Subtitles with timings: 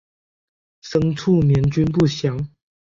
[0.81, 2.49] 生卒年均不详。